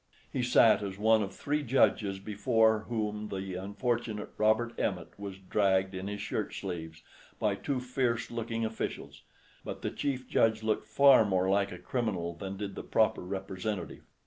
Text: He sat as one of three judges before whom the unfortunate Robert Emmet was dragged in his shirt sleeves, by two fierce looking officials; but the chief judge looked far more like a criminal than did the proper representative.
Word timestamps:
He 0.33 0.41
sat 0.41 0.81
as 0.81 0.97
one 0.97 1.21
of 1.21 1.31
three 1.31 1.61
judges 1.61 2.17
before 2.17 2.85
whom 2.89 3.27
the 3.27 3.53
unfortunate 3.53 4.31
Robert 4.35 4.73
Emmet 4.79 5.09
was 5.15 5.37
dragged 5.37 5.93
in 5.93 6.07
his 6.07 6.19
shirt 6.19 6.55
sleeves, 6.55 7.03
by 7.39 7.53
two 7.53 7.79
fierce 7.79 8.31
looking 8.31 8.65
officials; 8.65 9.21
but 9.63 9.83
the 9.83 9.91
chief 9.91 10.27
judge 10.27 10.63
looked 10.63 10.87
far 10.87 11.23
more 11.23 11.47
like 11.49 11.71
a 11.71 11.77
criminal 11.77 12.33
than 12.33 12.57
did 12.57 12.73
the 12.73 12.81
proper 12.81 13.21
representative. 13.21 14.01